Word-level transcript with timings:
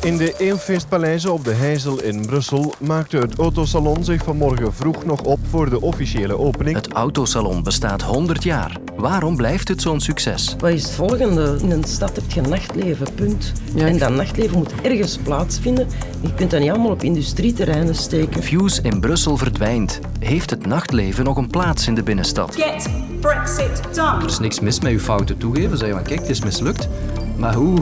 In 0.00 0.16
de 0.16 0.34
Eemfeestpaleizen 0.38 1.32
op 1.32 1.44
de 1.44 1.52
Heizel 1.52 2.02
in 2.02 2.26
Brussel 2.26 2.74
maakte 2.78 3.16
het 3.16 3.38
autosalon 3.38 4.04
zich 4.04 4.24
vanmorgen 4.24 4.74
vroeg 4.74 5.04
nog 5.04 5.22
op 5.22 5.38
voor 5.50 5.70
de 5.70 5.80
officiële 5.80 6.38
opening. 6.38 6.76
Het 6.76 6.92
autosalon 6.92 7.62
bestaat 7.62 8.02
100 8.02 8.42
jaar. 8.42 8.76
Waarom 8.96 9.36
blijft 9.36 9.68
het 9.68 9.82
zo'n 9.82 10.00
succes? 10.00 10.56
Wat 10.58 10.70
is 10.70 10.82
het 10.82 10.92
volgende? 10.92 11.58
In 11.62 11.70
een 11.70 11.84
stad 11.84 12.16
heb 12.16 12.30
je 12.30 12.40
nachtleven, 12.40 13.14
punt. 13.14 13.52
En 13.76 13.98
dat 13.98 14.10
nachtleven 14.10 14.58
moet 14.58 14.72
ergens 14.82 15.18
plaatsvinden. 15.18 15.86
Je 16.20 16.34
kunt 16.34 16.50
dat 16.50 16.60
niet 16.60 16.70
allemaal 16.70 16.90
op 16.90 17.02
industrieterreinen 17.02 17.94
steken. 17.94 18.42
Fuse 18.42 18.82
in 18.82 19.00
Brussel 19.00 19.36
verdwijnt. 19.36 19.98
Heeft 20.18 20.50
het 20.50 20.66
nachtleven 20.66 21.24
nog 21.24 21.36
een 21.36 21.50
plaats 21.50 21.86
in 21.86 21.94
de 21.94 22.02
binnenstad? 22.02 22.56
Get 22.56 22.88
Brexit 23.20 23.80
done. 23.94 24.22
Er 24.22 24.28
is 24.28 24.38
niks 24.38 24.60
mis 24.60 24.80
met 24.80 24.92
je 24.92 25.00
fouten 25.00 25.38
toegeven. 25.38 25.78
Zeggen 25.78 25.96
van 25.96 26.06
kijk, 26.06 26.20
het 26.20 26.28
is 26.28 26.44
mislukt. 26.44 26.88
Maar 27.36 27.54
hoe? 27.54 27.78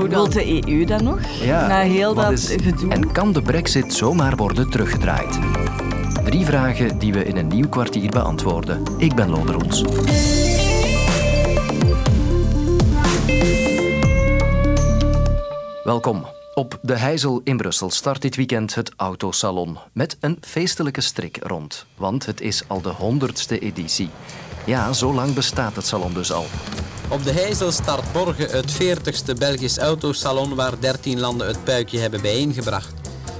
Hoe 0.00 0.08
dan? 0.08 0.18
Wilt 0.30 0.32
de 0.32 0.68
EU 0.70 0.84
dat 0.84 1.00
nog? 1.02 1.18
Ja, 1.42 1.66
Na 1.66 1.80
heel 1.80 2.14
wat 2.14 2.24
dat 2.24 2.32
is- 2.32 2.48
gedoe. 2.62 2.90
En 2.90 3.12
kan 3.12 3.32
de 3.32 3.42
brexit 3.42 3.94
zomaar 3.94 4.36
worden 4.36 4.70
teruggedraaid? 4.70 5.38
Drie 6.24 6.44
vragen 6.44 6.98
die 6.98 7.12
we 7.12 7.24
in 7.24 7.36
een 7.36 7.48
nieuw 7.48 7.68
kwartier 7.68 8.10
beantwoorden. 8.10 8.82
Ik 8.98 9.14
ben 9.14 9.30
Lode 9.30 9.52
Roels. 9.52 9.82
Welkom. 15.84 16.26
Op 16.54 16.78
de 16.82 16.96
Heizel 16.96 17.40
in 17.44 17.56
Brussel 17.56 17.90
start 17.90 18.22
dit 18.22 18.36
weekend 18.36 18.74
het 18.74 18.92
Autosalon. 18.96 19.78
Met 19.92 20.16
een 20.20 20.36
feestelijke 20.40 21.00
strik 21.00 21.38
rond. 21.42 21.86
Want 21.96 22.26
het 22.26 22.40
is 22.40 22.62
al 22.66 22.80
de 22.80 22.88
honderdste 22.88 23.58
editie. 23.58 24.08
Ja, 24.64 24.92
zo 24.92 25.14
lang 25.14 25.34
bestaat 25.34 25.76
het 25.76 25.86
salon 25.86 26.14
dus 26.14 26.32
al. 26.32 26.46
Op 27.08 27.24
de 27.24 27.32
Heizel 27.32 27.72
start 27.72 28.12
morgen 28.12 28.50
het 28.50 28.82
40ste 28.82 29.38
Belgisch 29.38 29.78
autosalon 29.78 30.54
waar 30.54 30.80
13 30.80 31.20
landen 31.20 31.46
het 31.46 31.64
puikje 31.64 31.98
hebben 31.98 32.20
bijeengebracht. 32.20 32.92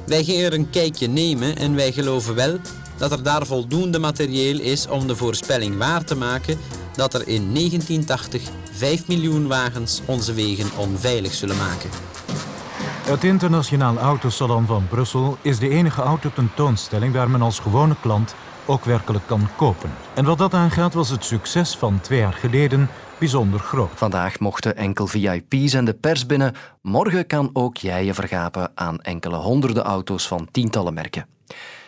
Wij 0.06 0.24
gingen 0.24 0.44
er 0.44 0.52
een 0.52 0.70
kijkje 0.70 1.08
nemen 1.08 1.56
en 1.56 1.74
wij 1.74 1.92
geloven 1.92 2.34
wel 2.34 2.58
dat 2.96 3.12
er 3.12 3.22
daar 3.22 3.46
voldoende 3.46 3.98
materieel 3.98 4.60
is 4.60 4.86
om 4.86 5.06
de 5.06 5.16
voorspelling 5.16 5.78
waar 5.78 6.04
te 6.04 6.16
maken 6.16 6.58
dat 6.94 7.14
er 7.14 7.28
in 7.28 7.54
1980 7.54 8.42
5 8.72 9.08
miljoen 9.08 9.46
wagens 9.46 10.00
onze 10.04 10.34
wegen 10.34 10.70
onveilig 10.76 11.34
zullen 11.34 11.56
maken. 11.56 11.90
Het 13.04 13.24
Internationaal 13.24 13.98
Autosalon 13.98 14.66
van 14.66 14.86
Brussel 14.88 15.38
is 15.42 15.58
de 15.58 15.68
enige 15.68 16.02
autotentoonstelling 16.02 17.12
waar 17.12 17.30
men 17.30 17.42
als 17.42 17.58
gewone 17.58 17.94
klant 18.00 18.34
ook 18.70 18.84
werkelijk 18.84 19.26
kan 19.26 19.48
kopen. 19.56 19.90
En 20.14 20.24
wat 20.24 20.38
dat 20.38 20.54
aangaat 20.54 20.94
was 20.94 21.10
het 21.10 21.24
succes 21.24 21.76
van 21.76 22.00
twee 22.00 22.18
jaar 22.18 22.32
geleden 22.32 22.88
bijzonder 23.18 23.60
groot. 23.60 23.90
Vandaag 23.94 24.38
mochten 24.38 24.76
enkel 24.76 25.06
VIP's 25.06 25.72
en 25.72 25.84
de 25.84 25.94
pers 25.94 26.26
binnen. 26.26 26.54
Morgen 26.82 27.26
kan 27.26 27.50
ook 27.52 27.76
jij 27.76 28.04
je 28.04 28.14
vergapen 28.14 28.70
aan 28.74 29.00
enkele 29.00 29.36
honderden 29.36 29.82
auto's 29.82 30.28
van 30.28 30.48
tientallen 30.50 30.94
merken. 30.94 31.26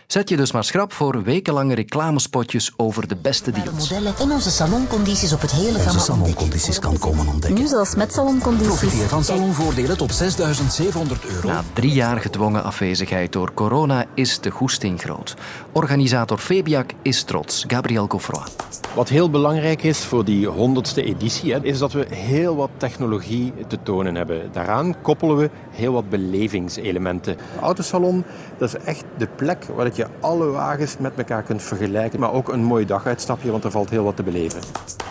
Zet 0.06 0.28
je 0.28 0.36
dus 0.36 0.52
maar 0.52 0.64
schrap 0.64 0.92
voor 0.92 1.22
wekenlange 1.22 1.74
reclamespotjes 1.74 2.72
over 2.76 3.08
de 3.08 3.16
beste 3.16 3.50
deals. 3.50 3.90
modellen 3.90 4.14
en 4.18 4.30
onze 4.30 4.50
saloncondities 4.50 5.32
op 5.32 5.40
het 5.40 5.50
hele 5.50 5.78
gamma 5.78 5.92
Onze 5.92 6.04
saloncondities 6.04 6.78
kan 6.78 6.98
komen 6.98 7.26
ontdekken. 7.26 7.60
Nu 7.60 7.66
zelfs 7.66 7.94
met 7.94 8.12
saloncondities. 8.12 8.78
Profiteer 8.78 9.08
van 9.08 9.24
salonvoordelen 9.24 9.96
tot 9.96 10.14
6700 10.14 11.24
euro. 11.24 11.48
Na 11.48 11.64
drie 11.72 11.92
jaar 11.92 12.20
gedwongen 12.20 12.64
afwezigheid 12.64 13.32
door 13.32 13.54
corona 13.54 14.04
is 14.14 14.40
de 14.40 14.50
goesting 14.50 15.00
groot. 15.00 15.34
Organisator 15.72 16.38
Febiak 16.38 16.90
is 17.02 17.22
trots. 17.22 17.64
Gabriel 17.66 18.06
Coffroy. 18.06 18.46
Wat 18.94 19.08
heel 19.08 19.30
belangrijk 19.30 19.82
is 19.82 19.98
voor 19.98 20.24
die 20.24 20.46
honderdste 20.46 21.02
editie, 21.02 21.52
hè, 21.52 21.64
is 21.64 21.78
dat 21.78 21.92
we 21.92 22.06
heel 22.14 22.56
wat 22.56 22.70
technologie 22.76 23.52
te 23.66 23.78
tonen 23.82 24.14
hebben. 24.14 24.52
Daaraan 24.52 25.00
koppelen 25.02 25.36
we 25.36 25.50
heel 25.70 25.92
wat 25.92 26.08
belevingselementen. 26.08 27.36
De 27.36 27.60
autosalon, 27.60 28.24
dat 28.58 28.68
is 28.68 28.84
echt 28.84 29.04
de 29.18 29.26
plek 29.26 29.64
waar 29.64 29.86
dat 29.96 30.06
je 30.06 30.26
alle 30.26 30.46
wagens 30.46 30.96
met 30.98 31.12
elkaar 31.16 31.42
kunt 31.42 31.62
vergelijken. 31.62 32.20
Maar 32.20 32.32
ook 32.32 32.48
een 32.48 32.64
mooi 32.64 32.86
daguitstapje, 32.86 33.50
want 33.50 33.64
er 33.64 33.70
valt 33.70 33.90
heel 33.90 34.04
wat 34.04 34.16
te 34.16 34.22
beleven. 34.22 34.60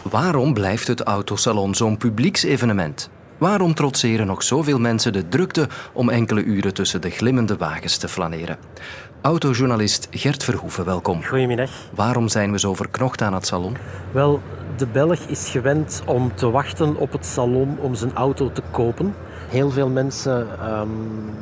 Waarom 0.09 0.53
blijft 0.53 0.87
het 0.87 1.01
autosalon 1.01 1.75
zo'n 1.75 1.97
publieksevenement? 1.97 3.09
Waarom 3.37 3.73
trotseren 3.73 4.27
nog 4.27 4.43
zoveel 4.43 4.79
mensen 4.79 5.13
de 5.13 5.27
drukte 5.27 5.67
om 5.93 6.09
enkele 6.09 6.43
uren 6.43 6.73
tussen 6.73 7.01
de 7.01 7.09
glimmende 7.09 7.57
wagens 7.57 7.97
te 7.97 8.07
flaneren? 8.07 8.57
Autojournalist 9.21 10.07
Gert 10.11 10.43
Verhoeven, 10.43 10.85
welkom. 10.85 11.23
Goedemiddag. 11.23 11.69
Waarom 11.95 12.27
zijn 12.27 12.51
we 12.51 12.59
zo 12.59 12.73
verknocht 12.73 13.21
aan 13.21 13.33
het 13.33 13.45
salon? 13.45 13.77
Wel, 14.11 14.41
de 14.77 14.87
Belg 14.87 15.19
is 15.19 15.49
gewend 15.49 16.01
om 16.05 16.35
te 16.35 16.49
wachten 16.49 16.95
op 16.95 17.11
het 17.11 17.25
salon 17.25 17.77
om 17.79 17.95
zijn 17.95 18.13
auto 18.13 18.51
te 18.51 18.61
kopen. 18.71 19.15
Heel 19.49 19.69
veel 19.69 19.89
mensen 19.89 20.47
ehm, 20.59 20.87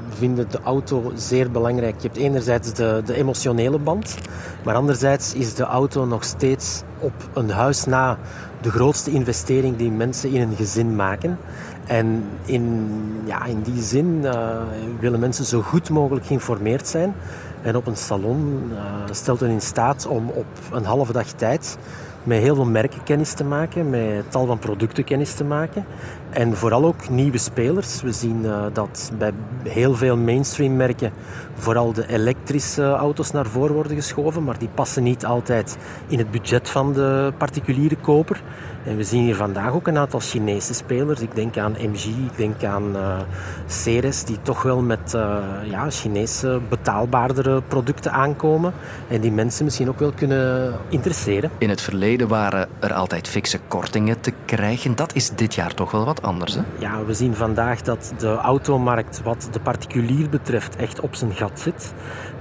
vinden 0.10 0.50
de 0.50 0.60
auto 0.64 1.12
zeer 1.16 1.52
belangrijk. 1.52 1.96
Je 2.02 2.08
hebt 2.08 2.20
enerzijds 2.20 2.74
de, 2.74 3.02
de 3.06 3.14
emotionele 3.14 3.80
band, 3.80 4.18
maar 4.64 4.76
anderzijds 4.76 5.34
is 5.34 5.54
de 5.54 5.64
auto 5.64 6.06
nog 6.06 6.24
steeds 6.24 6.84
op 7.00 7.14
een 7.34 7.50
huis 7.50 7.86
na 7.86 8.18
de 8.62 8.72
grootste 8.72 9.12
investering 9.12 9.78
die 9.78 9.92
mensen 9.92 10.32
in 10.32 10.42
een 10.42 10.56
gezin 10.56 10.96
maken. 10.96 11.38
En 11.86 12.24
in, 12.46 12.90
ja, 13.26 13.46
in 13.46 13.62
die 13.62 13.82
zin 13.82 14.20
eh, 14.26 14.62
willen 15.00 15.20
mensen 15.20 15.46
zo 15.46 15.62
goed 15.62 15.90
mogelijk 15.90 16.26
geïnformeerd 16.26 16.88
zijn. 16.88 17.16
En 17.62 17.76
op 17.76 17.88
een 17.88 17.98
salon 17.98 18.72
eh, 18.76 18.84
stelt 19.12 19.40
hen 19.40 19.50
in 19.50 19.62
staat 19.62 20.08
om 20.08 20.30
op 20.30 20.46
een 20.72 20.86
halve 20.86 21.14
dag 21.14 21.28
tijd 21.28 21.78
met 22.24 22.42
heel 22.42 22.56
veel 22.56 22.66
merken 22.66 23.04
kennis 23.04 23.34
te 23.34 23.44
maken, 23.44 23.90
met 23.90 24.32
tal 24.32 24.46
van 24.46 24.60
producten 24.60 25.04
kennis 25.04 25.34
te 25.34 25.44
maken. 25.44 25.86
En 26.30 26.58
vooral 26.58 26.86
ook 26.86 27.10
nieuwe 27.10 27.38
spelers. 27.38 28.02
We 28.02 28.12
zien 28.12 28.46
eh, 28.46 28.66
dat 28.74 29.12
bij 29.18 29.32
heel 29.64 29.96
veel 29.96 30.18
mainstream 30.18 30.76
merken 30.76 31.12
vooral 31.54 31.94
de 31.94 32.08
elektrische 32.08 32.92
auto's 32.92 33.32
naar 33.32 33.46
voren 33.46 33.74
worden 33.74 33.96
geschoven, 33.96 34.44
maar 34.44 34.58
die 34.58 34.70
passen 34.74 35.04
niet 35.04 35.26
altijd 35.26 35.78
in 36.08 36.18
het 36.18 36.32
budget 36.32 36.70
van 36.70 36.94
de 36.94 37.34
particuliere 37.38 37.96
koper. 37.96 38.42
En 38.84 38.98
we 38.98 39.04
zien 39.04 39.24
hier 39.24 39.36
vandaag 39.36 39.72
ook 39.72 39.88
een 39.88 39.98
aantal 39.98 40.20
Chinese 40.20 40.74
spelers. 40.74 41.22
Ik 41.22 41.36
denk 41.36 41.58
aan 41.58 41.72
MG, 41.72 42.06
ik 42.06 42.38
denk 42.38 42.64
aan 42.64 42.96
eh 42.96 43.20
Ceres, 43.66 44.24
die 44.24 44.38
toch 44.42 44.62
wel 44.62 44.82
met 44.82 45.14
eh, 45.14 45.38
ja, 45.64 45.90
Chinese 45.90 46.60
betaalbaardere 46.70 47.62
producten 47.62 48.12
aankomen. 48.12 48.74
En 49.08 49.22
die 49.22 49.32
mensen 49.32 49.66
misschien 49.66 49.90
ook 49.90 50.00
wel 50.00 50.12
kunnen 50.12 50.74
interesseren. 50.90 51.52
In 51.58 51.70
het 51.70 51.82
verleden 51.82 52.28
waren 52.28 52.70
er 52.80 52.94
altijd 52.94 53.28
fikse 53.28 53.60
kortingen 53.68 54.22
te 54.22 54.34
krijgen. 54.46 54.96
Dat 54.96 55.16
is 55.16 55.30
dit 55.30 55.56
jaar 55.56 55.74
toch 55.74 55.92
wel 55.92 56.06
wat 56.06 56.22
anders, 56.22 56.54
hè? 56.54 56.62
Ja, 56.80 57.06
we 57.06 57.14
zien 57.14 57.36
vandaag 57.36 57.82
dat 57.82 58.14
de 58.18 58.36
automarkt 58.36 59.22
wat 59.24 59.48
de 59.52 59.60
particulier 59.60 60.30
betreft 60.30 60.76
echt 60.76 61.00
op 61.00 61.16
zijn 61.16 61.34
gat 61.34 61.60
zit. 61.60 61.94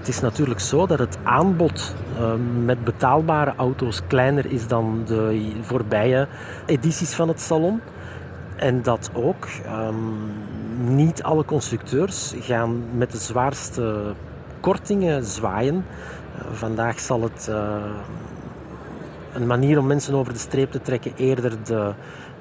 Het 0.08 0.16
is 0.16 0.22
natuurlijk 0.22 0.60
zo 0.60 0.86
dat 0.86 0.98
het 0.98 1.18
aanbod 1.22 1.94
eh, 2.18 2.32
met 2.64 2.84
betaalbare 2.84 3.54
auto's 3.56 4.02
kleiner 4.06 4.46
is 4.46 4.66
dan 4.66 5.02
de 5.06 5.52
voorbije 5.62 6.28
edities 6.66 7.14
van 7.14 7.28
het 7.28 7.40
salon. 7.40 7.80
En 8.56 8.82
dat 8.82 9.10
ook 9.12 9.48
ehm, 9.64 9.94
niet 10.94 11.22
alle 11.22 11.44
constructeurs 11.44 12.34
gaan 12.40 12.82
met 12.96 13.12
de 13.12 13.18
zwaarste 13.18 14.14
kortingen 14.60 15.24
zwaaien. 15.24 15.84
Eh, 16.34 16.44
vandaag 16.52 17.00
zal 17.00 17.22
het 17.22 17.48
eh, 17.48 17.76
een 19.32 19.46
manier 19.46 19.78
om 19.78 19.86
mensen 19.86 20.14
over 20.14 20.32
de 20.32 20.38
streep 20.38 20.70
te 20.70 20.80
trekken 20.80 21.12
eerder 21.16 21.52
de, 21.64 21.92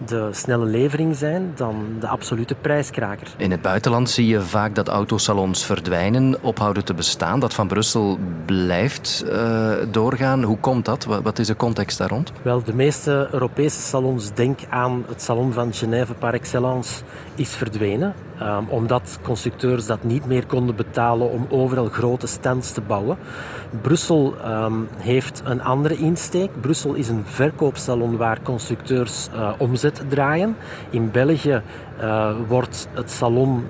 de 0.05 0.29
snelle 0.31 0.65
levering 0.65 1.15
zijn 1.15 1.51
dan 1.55 1.85
de 1.99 2.07
absolute 2.07 2.55
prijskraker. 2.55 3.27
In 3.37 3.51
het 3.51 3.61
buitenland 3.61 4.09
zie 4.09 4.27
je 4.27 4.41
vaak 4.41 4.75
dat 4.75 4.87
autosalons 4.87 5.65
verdwijnen, 5.65 6.43
ophouden 6.43 6.85
te 6.85 6.93
bestaan. 6.93 7.39
Dat 7.39 7.53
van 7.53 7.67
Brussel 7.67 8.17
blijft 8.45 9.25
eh, 9.29 9.71
doorgaan. 9.91 10.43
Hoe 10.43 10.57
komt 10.57 10.85
dat? 10.85 11.05
Wat, 11.05 11.21
wat 11.21 11.39
is 11.39 11.47
de 11.47 11.55
context 11.55 11.97
daar 11.97 12.09
rond? 12.09 12.31
Wel, 12.41 12.63
de 12.63 12.73
meeste 12.73 13.27
Europese 13.31 13.81
salons, 13.81 14.33
denk 14.33 14.59
aan 14.69 15.03
het 15.07 15.21
salon 15.21 15.53
van 15.53 15.73
Genève 15.73 16.13
par 16.13 16.33
excellence, 16.33 17.01
is 17.35 17.49
verdwenen. 17.49 18.13
Ehm, 18.39 18.63
omdat 18.67 19.19
constructeurs 19.23 19.85
dat 19.85 20.03
niet 20.03 20.25
meer 20.25 20.45
konden 20.45 20.75
betalen 20.75 21.31
om 21.31 21.45
overal 21.49 21.85
grote 21.85 22.27
stands 22.27 22.71
te 22.71 22.81
bouwen. 22.81 23.17
Brussel 23.81 24.35
ehm, 24.43 24.73
heeft 24.97 25.41
een 25.45 25.61
andere 25.63 25.97
insteek. 25.97 26.61
Brussel 26.61 26.93
is 26.93 27.09
een 27.09 27.23
verkoopsalon 27.25 28.17
waar 28.17 28.41
constructeurs 28.41 29.29
eh, 29.33 29.51
omzet 29.57 30.01
draaien. 30.07 30.55
In 30.89 31.11
België 31.11 31.61
eh, 31.99 32.31
wordt 32.47 32.87
het 32.93 33.11
salon 33.11 33.63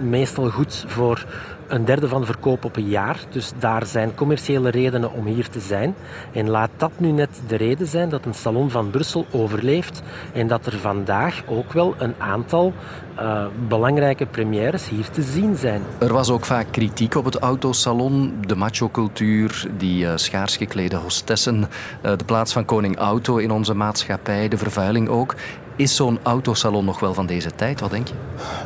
meestal 0.00 0.50
goed 0.50 0.84
voor 0.86 1.26
een 1.68 1.84
derde 1.84 2.08
van 2.08 2.24
verkoop 2.24 2.64
op 2.64 2.76
een 2.76 2.88
jaar. 2.88 3.18
Dus 3.30 3.52
daar 3.58 3.86
zijn 3.86 4.14
commerciële 4.14 4.70
redenen 4.70 5.12
om 5.12 5.26
hier 5.26 5.48
te 5.48 5.60
zijn. 5.60 5.94
En 6.32 6.48
laat 6.48 6.70
dat 6.76 6.90
nu 6.96 7.10
net 7.10 7.42
de 7.46 7.56
reden 7.56 7.86
zijn 7.86 8.08
dat 8.08 8.24
een 8.24 8.34
salon 8.34 8.70
van 8.70 8.90
Brussel 8.90 9.26
overleeft 9.30 10.02
en 10.32 10.46
dat 10.46 10.66
er 10.66 10.78
vandaag 10.78 11.42
ook 11.46 11.72
wel 11.72 11.94
een 11.98 12.14
aantal 12.18 12.72
eh, 13.14 13.46
belangrijke 13.68 14.26
premières 14.26 14.88
hier 14.88 15.10
te 15.10 15.22
zien 15.22 15.56
zijn. 15.56 15.82
Er 15.98 16.12
was 16.12 16.30
ook 16.30 16.44
vaak 16.44 16.66
kritiek 16.70 17.14
op 17.14 17.24
het 17.24 17.38
autosalon. 17.38 18.34
De 18.40 18.56
macho-cultuur, 18.56 19.66
die 19.76 20.06
eh, 20.06 20.12
schaars 20.16 20.56
geklede 20.56 20.96
hostessen, 20.96 21.68
eh, 22.00 22.12
de 22.16 22.24
plaats 22.24 22.52
van 22.52 22.64
koning 22.64 22.96
auto 22.96 23.36
in 23.36 23.50
onze 23.50 23.74
maatschappij, 23.74 24.48
de 24.48 24.56
vervuiling 24.56 25.08
ook. 25.08 25.34
Is 25.76 25.96
zo'n 25.96 26.18
autosalon 26.22 26.84
nog 26.84 27.00
wel 27.00 27.14
van 27.14 27.26
deze 27.26 27.50
tijd? 27.50 27.80
Wat 27.80 27.90
denk 27.90 28.08
je? 28.08 28.14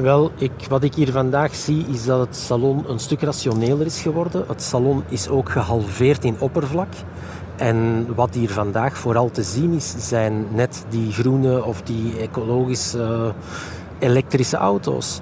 Wel, 0.02 0.32
ik, 0.36 0.52
wat 0.68 0.82
ik 0.82 0.94
hier 0.94 1.12
vandaag 1.12 1.54
zie 1.54 1.86
is 1.86 2.04
dat 2.04 2.20
het 2.20 2.36
salon 2.36 2.84
een 2.88 2.98
stuk 2.98 3.22
rationeler 3.22 3.86
is 3.86 4.00
geworden. 4.00 4.44
Het 4.48 4.62
salon 4.62 5.04
is 5.08 5.28
ook 5.28 5.50
gehalveerd 5.50 6.24
in 6.24 6.36
oppervlak. 6.38 6.92
En 7.56 8.06
wat 8.14 8.34
hier 8.34 8.50
vandaag 8.50 8.96
vooral 8.96 9.30
te 9.30 9.42
zien 9.42 9.72
is, 9.72 9.94
zijn 9.98 10.46
net 10.50 10.84
die 10.88 11.12
groene 11.12 11.64
of 11.64 11.82
die 11.82 12.18
ecologische 12.18 12.98
uh, 12.98 14.08
elektrische 14.08 14.56
auto's. 14.56 15.20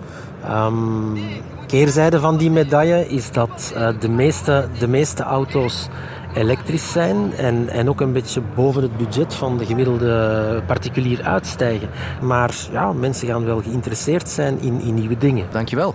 Um, 0.50 1.18
keerzijde 1.66 2.20
van 2.20 2.36
die 2.36 2.50
medaille 2.50 3.08
is 3.08 3.30
dat 3.30 3.72
uh, 3.76 3.88
de, 4.00 4.08
meeste, 4.08 4.68
de 4.78 4.88
meeste 4.88 5.22
auto's 5.22 5.88
elektrisch 6.36 6.92
zijn 6.92 7.32
en, 7.34 7.68
en 7.68 7.88
ook 7.88 8.00
een 8.00 8.12
beetje 8.12 8.40
boven 8.54 8.82
het 8.82 8.96
budget 8.96 9.34
van 9.34 9.58
de 9.58 9.66
gemiddelde 9.66 10.62
particulier 10.66 11.22
uitstijgen. 11.22 11.88
Maar 12.22 12.54
ja, 12.72 12.92
mensen 12.92 13.28
gaan 13.28 13.44
wel 13.44 13.62
geïnteresseerd 13.62 14.28
zijn 14.28 14.60
in, 14.60 14.80
in 14.80 14.94
nieuwe 14.94 15.18
dingen. 15.18 15.46
Dankjewel. 15.50 15.94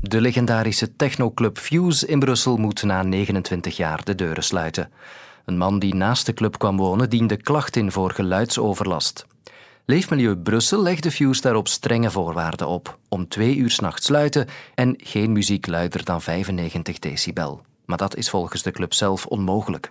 De 0.00 0.20
legendarische 0.20 0.96
technoclub 0.96 1.58
Fuse 1.58 2.06
in 2.06 2.18
Brussel 2.18 2.56
moet 2.56 2.82
na 2.82 3.02
29 3.02 3.76
jaar 3.76 4.04
de 4.04 4.14
deuren 4.14 4.44
sluiten. 4.44 4.90
Een 5.44 5.56
man 5.56 5.78
die 5.78 5.94
naast 5.94 6.26
de 6.26 6.32
club 6.32 6.58
kwam 6.58 6.76
wonen 6.76 7.10
diende 7.10 7.36
klacht 7.36 7.76
in 7.76 7.92
voor 7.92 8.10
geluidsoverlast. 8.10 9.26
Leefmilieu 9.86 10.36
Brussel 10.36 10.82
legde 10.82 11.10
Fuse 11.10 11.40
daarop 11.40 11.68
strenge 11.68 12.10
voorwaarden 12.10 12.68
op. 12.68 12.98
Om 13.08 13.28
twee 13.28 13.56
uur 13.56 13.70
s'nachts 13.70 14.06
sluiten 14.06 14.46
en 14.74 14.94
geen 14.98 15.32
muziek 15.32 15.66
luider 15.66 16.04
dan 16.04 16.22
95 16.22 16.98
decibel. 16.98 17.62
Maar 17.84 17.96
dat 17.96 18.16
is 18.16 18.30
volgens 18.30 18.62
de 18.62 18.70
club 18.70 18.94
zelf 18.94 19.26
onmogelijk. 19.26 19.90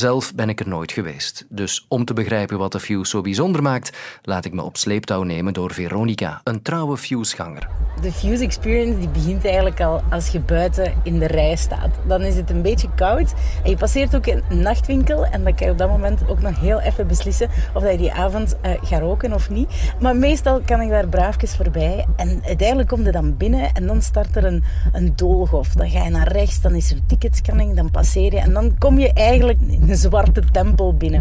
Zelf 0.00 0.34
ben 0.34 0.48
ik 0.48 0.60
er 0.60 0.68
nooit 0.68 0.92
geweest. 0.92 1.46
Dus 1.48 1.84
om 1.88 2.04
te 2.04 2.12
begrijpen 2.12 2.58
wat 2.58 2.72
de 2.72 2.80
Fuse 2.80 3.10
zo 3.10 3.20
bijzonder 3.20 3.62
maakt, 3.62 3.96
laat 4.22 4.44
ik 4.44 4.52
me 4.52 4.62
op 4.62 4.76
sleeptouw 4.76 5.22
nemen 5.22 5.52
door 5.52 5.72
Veronica, 5.72 6.40
een 6.44 6.62
trouwe 6.62 6.96
Fuse-ganger. 6.96 7.68
De 8.00 8.12
Fuse 8.12 8.44
Experience 8.44 8.98
die 8.98 9.08
begint 9.08 9.44
eigenlijk 9.44 9.80
al 9.80 10.02
als 10.10 10.28
je 10.28 10.40
buiten 10.40 10.94
in 11.02 11.18
de 11.18 11.26
rij 11.26 11.56
staat. 11.56 11.90
Dan 12.08 12.22
is 12.22 12.36
het 12.36 12.50
een 12.50 12.62
beetje 12.62 12.88
koud 12.94 13.34
en 13.64 13.70
je 13.70 13.76
passeert 13.76 14.16
ook 14.16 14.26
een 14.26 14.42
nachtwinkel 14.48 15.24
en 15.24 15.44
dan 15.44 15.54
kan 15.54 15.66
je 15.66 15.72
op 15.72 15.78
dat 15.78 15.88
moment 15.88 16.28
ook 16.28 16.40
nog 16.40 16.60
heel 16.60 16.80
even 16.80 17.06
beslissen 17.06 17.48
of 17.74 17.82
dat 17.82 17.92
je 17.92 17.98
die 17.98 18.12
avond 18.12 18.56
uh, 18.64 18.70
gaat 18.82 19.00
roken 19.00 19.32
of 19.32 19.50
niet. 19.50 19.68
Maar 20.00 20.16
meestal 20.16 20.60
kan 20.60 20.80
ik 20.80 20.88
daar 20.88 21.08
braafjes 21.08 21.56
voorbij 21.56 22.06
en 22.16 22.42
uiteindelijk 22.46 22.88
kom 22.88 23.02
je 23.02 23.12
dan 23.12 23.36
binnen 23.36 23.74
en 23.74 23.86
dan 23.86 24.02
start 24.02 24.36
er 24.36 24.44
een, 24.44 24.64
een 24.92 25.12
doolhof. 25.16 25.68
Dan 25.68 25.90
ga 25.90 26.04
je 26.04 26.10
naar 26.10 26.32
rechts, 26.32 26.60
dan 26.60 26.74
is 26.74 26.90
er 26.90 26.98
ticketscanning, 27.06 27.76
dan 27.76 27.90
passeer 27.90 28.32
je 28.32 28.40
en 28.40 28.52
dan 28.52 28.78
kom 28.78 28.98
je 28.98 29.12
eigenlijk 29.12 29.58
een 29.88 29.96
zwarte 29.96 30.42
tempel 30.52 30.94
binnen. 30.94 31.20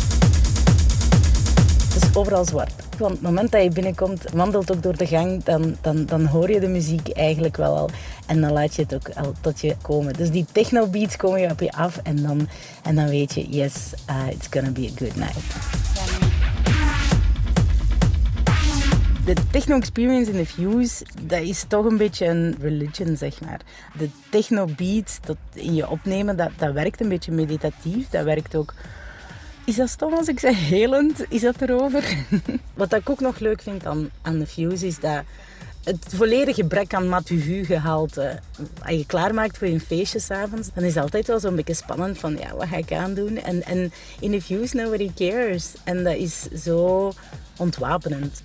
Het 1.94 2.04
is 2.04 2.16
overal 2.16 2.46
zwart. 2.46 2.74
Van 2.98 3.12
het 3.12 3.22
moment 3.22 3.52
dat 3.52 3.64
je 3.64 3.70
binnenkomt, 3.70 4.24
wandelt 4.34 4.72
ook 4.72 4.84
door 4.84 4.98
de 4.98 5.08
gang, 5.08 5.44
dan, 5.44 5.76
dan, 5.82 6.06
dan 6.06 6.26
hoor 6.26 6.52
je 6.52 6.60
de 6.60 6.68
muziek 6.68 7.10
eigenlijk 7.10 7.58
wel 7.58 7.78
al. 7.78 7.90
En 8.26 8.42
dan 8.42 8.52
laat 8.52 8.76
je 8.76 8.82
het 8.82 8.94
ook 8.94 9.10
al 9.10 9.34
tot 9.42 9.62
je 9.62 9.76
komen. 9.82 10.14
Dus 10.14 10.30
die 10.30 10.46
techno-beats 10.52 11.16
komen 11.16 11.42
je 11.42 11.50
op 11.50 11.60
je 11.60 11.72
af 11.72 12.00
en 12.04 12.22
dan, 12.22 12.50
en 12.84 12.96
dan 12.96 13.08
weet 13.08 13.34
je, 13.34 13.50
yes, 13.50 13.74
uh, 14.10 14.16
it's 14.30 14.48
gonna 14.50 14.70
be 14.70 14.92
a 14.94 14.98
good 14.98 15.16
night. 15.16 15.44
De 19.26 19.36
techno-experience 19.52 20.32
in 20.32 20.38
de 20.38 20.46
Fuse, 20.46 21.06
dat 21.22 21.42
is 21.42 21.66
toch 21.68 21.86
een 21.86 21.98
beetje 21.98 22.26
een 22.26 22.56
religion, 22.60 23.18
zeg 23.18 23.42
maar. 23.42 23.62
De 23.98 24.10
techno-beat, 24.30 25.20
dat 25.26 25.38
in 25.54 25.76
je 25.76 25.90
opnemen, 25.90 26.38
dat, 26.38 26.50
dat 26.58 26.74
werkt 26.74 27.02
een 27.02 27.10
beetje 27.10 27.32
meditatief. 27.32 28.10
Dat 28.10 28.24
werkt 28.24 28.56
ook... 28.56 28.74
Is 29.64 29.76
dat 29.76 29.90
stom 29.90 30.14
als 30.14 30.28
ik 30.28 30.40
zeg 30.40 30.70
helend? 30.70 31.26
Is 31.30 31.42
dat 31.42 31.62
erover? 31.62 32.18
Wat 32.74 32.94
ik 32.94 33.10
ook 33.10 33.20
nog 33.20 33.40
leuk 33.40 33.62
vind 33.62 33.86
aan, 33.86 34.10
aan 34.22 34.40
de 34.40 34.48
Fuse, 34.48 34.88
is 34.88 35.00
dat 35.00 35.24
het 35.84 36.06
volledige 36.08 36.62
gebrek 36.62 36.94
aan 36.94 37.10
matuhu 37.10 37.66
gehalte. 37.66 38.40
Als 38.82 38.96
je 38.96 39.06
klaarmaakt 39.06 39.58
voor 39.58 39.68
je 39.68 39.80
feestje 39.80 40.20
s'avonds, 40.20 40.70
dan 40.74 40.84
is 40.84 40.94
het 40.96 41.04
altijd 41.04 41.28
wel 41.28 41.40
zo'n 41.40 41.56
beetje 41.56 41.74
spannend 41.74 42.18
van 42.18 42.38
ja, 42.38 42.56
wat 42.56 42.68
ga 42.68 42.76
ik 42.76 42.92
aandoen? 42.92 43.38
En, 43.38 43.64
en 43.64 43.92
in 44.20 44.32
de 44.32 44.42
Fuse 44.42 44.76
nobody 44.76 45.12
cares. 45.16 45.74
En 45.84 46.04
dat 46.04 46.16
is 46.16 46.42
zo 46.42 47.12
ontwapenend. 47.58 48.42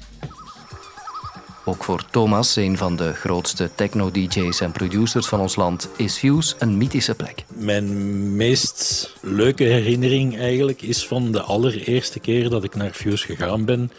Ook 1.64 1.84
voor 1.84 2.04
Thomas, 2.10 2.56
een 2.56 2.76
van 2.76 2.96
de 2.96 3.12
grootste 3.12 3.70
techno-dj's 3.74 4.60
en 4.60 4.72
producers 4.72 5.26
van 5.26 5.40
ons 5.40 5.56
land, 5.56 5.88
is 5.96 6.18
Fuse 6.18 6.54
een 6.58 6.76
mythische 6.76 7.14
plek. 7.14 7.44
Mijn 7.54 8.36
meest 8.36 9.12
leuke 9.20 9.64
herinnering 9.64 10.38
eigenlijk 10.38 10.82
is 10.82 11.06
van 11.06 11.32
de 11.32 11.40
allereerste 11.40 12.20
keer 12.20 12.48
dat 12.48 12.64
ik 12.64 12.74
naar 12.74 12.90
Fuse 12.90 13.26
gegaan 13.26 13.64
ben. 13.64 13.92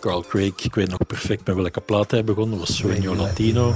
Carl 0.00 0.24
Craig, 0.28 0.64
ik 0.64 0.74
weet 0.74 0.88
nog 0.88 1.06
perfect 1.06 1.46
met 1.46 1.56
welke 1.56 1.80
plaat 1.80 2.10
hij 2.10 2.24
begon, 2.24 2.50
dat 2.50 2.58
was 2.58 2.82
Sueño 2.82 3.16
Latino. 3.16 3.74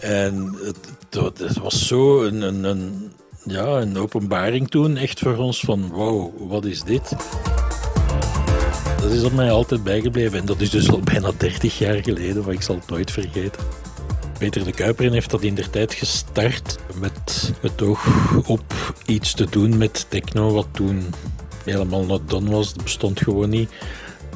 En 0.00 0.56
het, 0.64 1.38
het 1.38 1.58
was 1.58 1.86
zo 1.86 2.22
een, 2.22 2.42
een, 2.42 2.64
een, 2.64 3.12
ja, 3.44 3.66
een 3.66 3.98
openbaring 3.98 4.68
toen, 4.68 4.96
echt 4.96 5.18
voor 5.18 5.36
ons 5.36 5.60
van 5.60 5.88
wow, 5.88 6.50
wat 6.50 6.64
is 6.64 6.82
dit? 6.82 7.16
Dat 9.00 9.10
is 9.10 9.24
op 9.24 9.32
mij 9.32 9.50
altijd 9.50 9.82
bijgebleven. 9.84 10.38
En 10.38 10.46
dat 10.46 10.60
is 10.60 10.70
dus 10.70 10.90
al 10.90 11.00
bijna 11.00 11.30
30 11.36 11.78
jaar 11.78 12.02
geleden, 12.02 12.44
maar 12.44 12.54
ik 12.54 12.62
zal 12.62 12.74
het 12.74 12.88
nooit 12.88 13.10
vergeten. 13.10 13.62
Peter 14.38 14.64
de 14.64 14.72
Kuiper 14.72 15.12
heeft 15.12 15.30
dat 15.30 15.42
in 15.42 15.54
der 15.54 15.70
tijd 15.70 15.94
gestart 15.94 16.78
met 16.94 17.52
het 17.60 17.82
oog 17.82 18.06
op 18.46 18.94
iets 19.06 19.34
te 19.34 19.46
doen 19.50 19.78
met 19.78 20.06
techno, 20.08 20.52
wat 20.52 20.66
toen 20.72 21.14
helemaal 21.64 22.04
not 22.04 22.30
done 22.30 22.50
was. 22.50 22.74
Dat 22.74 22.82
bestond 22.82 23.20
gewoon 23.20 23.48
niet. 23.48 23.70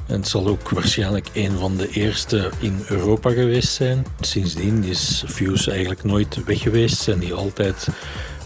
En 0.07 0.17
het 0.17 0.29
zal 0.29 0.47
ook 0.47 0.71
waarschijnlijk 0.71 1.29
een 1.35 1.59
van 1.59 1.77
de 1.77 1.89
eerste 1.89 2.51
in 2.59 2.85
Europa 2.89 3.31
geweest 3.31 3.73
zijn. 3.73 4.07
Sindsdien 4.21 4.85
is 4.85 5.25
Fuse 5.27 5.71
eigenlijk 5.71 6.05
nooit 6.05 6.45
weg 6.45 6.61
geweest. 6.61 6.99
Zijn 6.99 7.19
die 7.19 7.35
altijd 7.35 7.89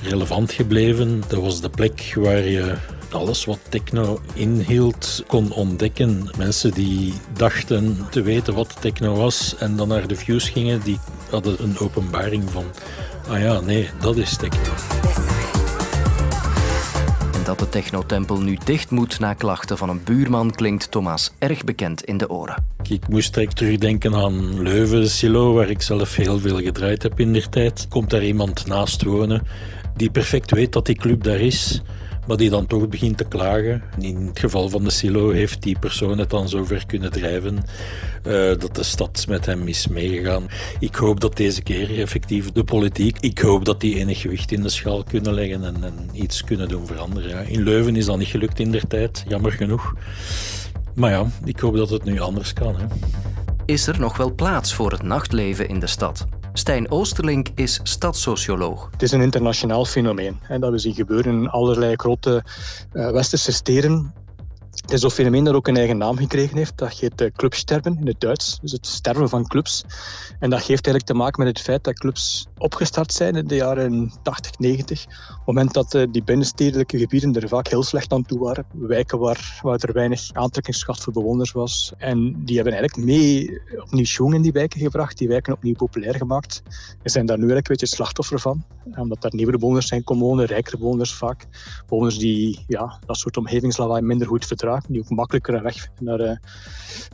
relevant 0.02 0.52
gebleven. 0.52 1.22
Dat 1.28 1.40
was 1.40 1.60
de 1.60 1.70
plek 1.70 2.12
waar 2.14 2.44
je 2.44 2.74
alles 3.10 3.44
wat 3.44 3.58
techno 3.68 4.20
inhield 4.34 5.24
kon 5.26 5.52
ontdekken. 5.52 6.30
Mensen 6.36 6.72
die 6.72 7.14
dachten 7.32 8.06
te 8.10 8.22
weten 8.22 8.54
wat 8.54 8.76
techno 8.80 9.14
was 9.14 9.56
en 9.58 9.76
dan 9.76 9.88
naar 9.88 10.06
de 10.06 10.16
views 10.16 10.48
gingen, 10.48 10.80
die 10.82 10.98
hadden 11.30 11.62
een 11.62 11.78
openbaring 11.78 12.50
van, 12.50 12.64
ah 13.28 13.40
ja, 13.40 13.60
nee, 13.60 13.88
dat 14.00 14.16
is 14.16 14.36
techno. 14.36 14.72
En 17.32 17.44
dat 17.44 17.58
de 17.58 17.68
technotempel 17.68 18.40
nu 18.40 18.58
dicht 18.64 18.90
moet 18.90 19.18
na 19.18 19.34
klachten 19.34 19.78
van 19.78 19.88
een 19.88 20.04
buurman 20.04 20.50
klinkt 20.50 20.90
Thomas 20.90 21.32
erg 21.38 21.64
bekend 21.64 22.04
in 22.04 22.16
de 22.16 22.30
oren. 22.30 22.64
Ik 22.82 23.08
moest 23.08 23.34
direct 23.34 23.56
terugdenken 23.56 24.14
aan 24.14 24.62
Leuven, 24.62 25.10
Silo, 25.10 25.52
waar 25.52 25.70
ik 25.70 25.82
zelf 25.82 26.16
heel 26.16 26.38
veel 26.38 26.60
gedraaid 26.60 27.02
heb 27.02 27.20
in 27.20 27.32
der 27.32 27.48
tijd. 27.48 27.86
Komt 27.88 28.10
daar 28.10 28.24
iemand 28.24 28.66
naast 28.66 29.02
wonen 29.02 29.42
die 29.98 30.10
perfect 30.10 30.50
weet 30.50 30.72
dat 30.72 30.86
die 30.86 30.96
club 30.96 31.22
daar 31.22 31.40
is 31.40 31.82
maar 32.28 32.36
die 32.36 32.50
dan 32.50 32.66
toch 32.66 32.88
begint 32.88 33.16
te 33.16 33.24
klagen. 33.24 33.82
In 33.98 34.26
het 34.26 34.38
geval 34.38 34.68
van 34.68 34.84
de 34.84 34.90
silo 34.90 35.30
heeft 35.30 35.62
die 35.62 35.78
persoon 35.78 36.18
het 36.18 36.30
dan 36.30 36.48
zover 36.48 36.86
kunnen 36.86 37.10
drijven 37.10 37.56
uh, 38.26 38.32
dat 38.58 38.74
de 38.74 38.82
stad 38.82 39.24
met 39.28 39.46
hem 39.46 39.68
is 39.68 39.86
meegegaan. 39.86 40.46
Ik 40.80 40.94
hoop 40.94 41.20
dat 41.20 41.36
deze 41.36 41.62
keer 41.62 42.00
effectief 42.00 42.52
de 42.52 42.64
politiek, 42.64 43.18
ik 43.20 43.38
hoop 43.38 43.64
dat 43.64 43.80
die 43.80 43.94
enig 43.94 44.20
gewicht 44.20 44.52
in 44.52 44.62
de 44.62 44.68
schaal 44.68 45.04
kunnen 45.04 45.34
leggen 45.34 45.64
en, 45.64 45.84
en 45.84 45.94
iets 46.12 46.44
kunnen 46.44 46.68
doen 46.68 46.86
veranderen. 46.86 47.48
In 47.48 47.62
Leuven 47.62 47.96
is 47.96 48.04
dat 48.04 48.18
niet 48.18 48.28
gelukt 48.28 48.60
in 48.60 48.70
der 48.70 48.86
tijd, 48.86 49.24
jammer 49.28 49.52
genoeg. 49.52 49.94
Maar 50.94 51.10
ja, 51.10 51.26
ik 51.44 51.60
hoop 51.60 51.76
dat 51.76 51.90
het 51.90 52.04
nu 52.04 52.20
anders 52.20 52.52
kan. 52.52 52.76
Hè. 52.76 52.86
Is 53.64 53.86
er 53.86 54.00
nog 54.00 54.16
wel 54.16 54.34
plaats 54.34 54.74
voor 54.74 54.90
het 54.90 55.02
nachtleven 55.02 55.68
in 55.68 55.78
de 55.78 55.86
stad? 55.86 56.26
Stijn 56.58 56.90
Oosterlink 56.90 57.48
is 57.54 57.80
stadssocioloog. 57.82 58.88
Het 58.90 59.02
is 59.02 59.12
een 59.12 59.20
internationaal 59.20 59.84
fenomeen 59.84 60.38
hè, 60.42 60.58
dat 60.58 60.70
we 60.70 60.78
zien 60.78 60.94
gebeuren 60.94 61.32
in 61.32 61.48
allerlei 61.48 61.96
grote 61.96 62.44
uh, 62.92 63.10
westerse 63.10 63.52
steden. 63.52 64.14
Het 64.80 64.92
is 64.92 65.02
een 65.02 65.10
fenomeen 65.10 65.44
dat 65.44 65.54
ook 65.54 65.68
een 65.68 65.76
eigen 65.76 65.96
naam 65.96 66.16
gekregen 66.16 66.56
heeft. 66.56 66.78
Dat 66.78 66.92
heet 66.92 67.20
uh, 67.20 67.28
clubsterven 67.36 67.96
in 68.00 68.06
het 68.06 68.20
Duits. 68.20 68.58
Dus 68.60 68.72
het 68.72 68.86
sterven 68.86 69.28
van 69.28 69.46
clubs. 69.46 69.84
En 70.38 70.50
dat 70.50 70.58
heeft 70.58 70.68
eigenlijk 70.68 71.04
te 71.04 71.14
maken 71.14 71.44
met 71.44 71.56
het 71.56 71.66
feit 71.66 71.84
dat 71.84 71.98
clubs 71.98 72.46
opgestart 72.58 73.12
zijn 73.12 73.36
in 73.36 73.46
de 73.46 73.54
jaren 73.54 74.12
80, 74.22 74.58
90. 74.58 75.04
Op 75.04 75.10
het 75.10 75.46
moment 75.46 75.72
dat 75.72 75.94
uh, 75.94 76.06
die 76.10 76.24
binnenstedelijke 76.24 76.98
gebieden 76.98 77.34
er 77.34 77.48
vaak 77.48 77.68
heel 77.68 77.82
slecht 77.82 78.12
aan 78.12 78.22
toe 78.22 78.38
waren. 78.38 78.66
Wijken 78.72 79.18
waar, 79.18 79.60
waar 79.62 79.78
er 79.80 79.92
weinig 79.92 80.32
aantrekkingskracht 80.32 81.02
voor 81.02 81.12
bewoners 81.12 81.52
was. 81.52 81.92
En 81.98 82.44
die 82.44 82.54
hebben 82.54 82.72
eigenlijk 82.72 83.04
mee 83.04 83.60
opnieuw 83.80 84.04
schoen 84.04 84.34
in 84.34 84.42
die 84.42 84.52
wijken 84.52 84.80
gebracht. 84.80 85.18
Die 85.18 85.28
wijken 85.28 85.52
opnieuw 85.52 85.74
populair 85.74 86.14
gemaakt. 86.14 86.62
En 87.02 87.10
zijn 87.10 87.26
daar 87.26 87.38
nu 87.38 87.42
eigenlijk 87.42 87.68
een 87.68 87.76
beetje 87.76 87.96
slachtoffer 87.96 88.40
van. 88.40 88.64
Omdat 88.96 89.22
daar 89.22 89.34
nieuwere 89.34 89.58
bewoners 89.58 89.86
zijn 89.86 90.04
komen 90.04 90.24
wonen, 90.24 90.44
rijkere 90.44 90.78
bewoners 90.78 91.14
vaak. 91.14 91.46
Bewoners 91.86 92.18
die 92.18 92.64
ja, 92.66 92.98
dat 93.06 93.16
soort 93.16 93.36
omgevingslawaai 93.36 94.02
minder 94.02 94.26
goed 94.26 94.46
verdragen 94.46 94.66
die 94.88 95.00
ook 95.00 95.10
makkelijker 95.10 95.62
weg 95.62 95.88
naar, 96.00 96.40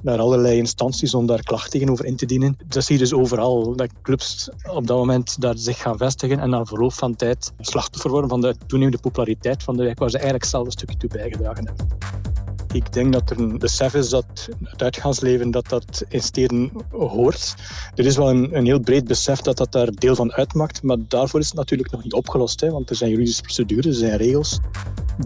naar 0.02 0.18
allerlei 0.18 0.56
instanties 0.56 1.14
om 1.14 1.26
daar 1.26 1.42
klachten 1.42 1.70
tegenover 1.70 2.04
in 2.04 2.16
te 2.16 2.26
dienen. 2.26 2.56
Dat 2.66 2.84
zie 2.84 2.94
je 2.94 3.00
dus 3.02 3.12
overal, 3.12 3.76
dat 3.76 3.90
clubs 4.02 4.50
op 4.70 4.86
dat 4.86 4.96
moment 4.96 5.40
daar 5.40 5.58
zich 5.58 5.78
gaan 5.78 5.96
vestigen 5.96 6.38
en 6.38 6.50
na 6.50 6.64
verloop 6.64 6.92
van 6.92 7.16
tijd 7.16 7.52
slachtoffer 7.58 8.10
worden 8.10 8.30
van 8.30 8.40
de 8.40 8.54
toenemende 8.66 8.98
populariteit 8.98 9.62
van 9.62 9.76
de 9.76 9.82
wijk 9.82 9.98
waar 9.98 10.10
ze 10.10 10.16
eigenlijk 10.16 10.46
zelf 10.46 10.66
een 10.66 10.72
stukje 10.72 10.96
toe 10.96 11.10
bijgedragen 11.10 11.66
hebben. 11.66 12.33
Ik 12.74 12.92
denk 12.92 13.12
dat 13.12 13.30
er 13.30 13.38
een 13.38 13.58
besef 13.58 13.94
is 13.94 14.08
dat 14.08 14.48
het 14.62 14.82
uitgaansleven 14.82 15.50
dat 15.50 15.68
dat 15.68 16.04
in 16.08 16.22
steden 16.22 16.72
hoort. 16.90 17.54
Er 17.94 18.06
is 18.06 18.16
wel 18.16 18.30
een, 18.30 18.56
een 18.56 18.64
heel 18.64 18.80
breed 18.80 19.04
besef 19.04 19.40
dat 19.40 19.56
dat 19.56 19.72
daar 19.72 19.90
deel 19.90 20.14
van 20.14 20.32
uitmaakt, 20.32 20.82
maar 20.82 20.96
daarvoor 21.08 21.40
is 21.40 21.46
het 21.46 21.56
natuurlijk 21.56 21.90
nog 21.90 22.02
niet 22.02 22.12
opgelost, 22.12 22.60
hè, 22.60 22.70
want 22.70 22.90
er 22.90 22.96
zijn 22.96 23.10
juridische 23.10 23.42
procedures, 23.42 23.86
er 23.86 23.94
zijn 23.94 24.16
regels. 24.16 24.60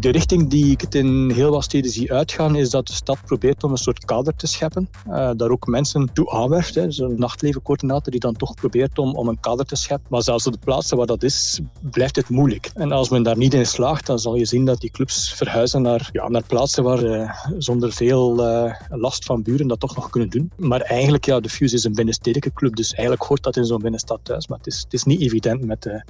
De 0.01 0.11
richting 0.11 0.51
die 0.51 0.71
ik 0.71 0.81
het 0.81 0.95
in 0.95 1.31
heel 1.31 1.51
wat 1.51 1.65
steden 1.65 1.91
zie 1.91 2.13
uitgaan, 2.13 2.57
is 2.57 2.71
dat 2.71 2.87
de 2.87 2.93
stad 2.93 3.19
probeert 3.25 3.65
om 3.65 3.71
een 3.71 3.77
soort 3.77 4.05
kader 4.05 4.37
te 4.37 4.47
scheppen. 4.47 4.89
Uh, 5.07 5.31
daar 5.37 5.51
ook 5.51 5.67
mensen 5.67 6.11
toe 6.13 6.31
aanwerft. 6.31 6.81
Zo'n 6.89 7.19
nachtlevencoördinator 7.19 8.11
die 8.11 8.21
dan 8.21 8.35
toch 8.35 8.55
probeert 8.55 8.99
om, 8.99 9.15
om 9.15 9.29
een 9.29 9.41
kader 9.41 9.65
te 9.65 9.77
scheppen. 9.77 10.07
Maar 10.11 10.23
zelfs 10.23 10.47
op 10.47 10.53
de 10.53 10.59
plaatsen 10.59 10.97
waar 10.97 11.07
dat 11.07 11.23
is, 11.23 11.61
blijft 11.81 12.17
het 12.17 12.29
moeilijk. 12.29 12.71
En 12.75 12.93
als 12.93 13.09
men 13.09 13.23
daar 13.23 13.37
niet 13.37 13.55
in 13.55 13.67
slaagt, 13.67 14.07
dan 14.07 14.19
zal 14.19 14.35
je 14.35 14.45
zien 14.45 14.65
dat 14.65 14.81
die 14.81 14.91
clubs 14.91 15.33
verhuizen 15.35 15.83
naar, 15.83 16.09
ja, 16.13 16.29
naar 16.29 16.45
plaatsen 16.47 16.85
waar 16.85 17.05
uh, 17.05 17.38
zonder 17.59 17.93
veel 17.93 18.47
uh, 18.47 18.75
last 18.89 19.25
van 19.25 19.43
buren 19.43 19.69
dat 19.69 19.81
toch 19.81 19.95
nog 19.95 20.11
kunnen 20.11 20.31
doen. 20.31 20.51
Maar 20.57 20.81
eigenlijk, 20.81 21.25
ja, 21.25 21.41
de 21.41 21.49
Fuse 21.49 21.75
is 21.75 21.85
een 21.85 21.95
binnenstedelijke 21.95 22.53
club, 22.53 22.77
dus 22.77 22.93
eigenlijk 22.93 23.23
hoort 23.23 23.43
dat 23.43 23.57
in 23.57 23.65
zo'n 23.65 23.81
binnenstad 23.81 24.21
thuis. 24.23 24.49
Maar 24.49 24.59
het 24.59 24.67
is, 24.67 24.81
het 24.81 24.93
is 24.93 25.05
niet 25.05 25.21
evident 25.21 25.65
met 25.65 25.83
de 25.83 26.03